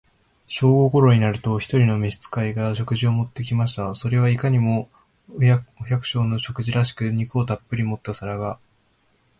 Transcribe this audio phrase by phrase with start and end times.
[0.47, 3.93] 正午頃になると、一人の召使が、食事を持って来ました。
[3.93, 4.89] それはいかにも、
[5.35, 5.63] お百
[6.11, 8.57] 姓の食事らしく、肉をたっぶり盛った皿が、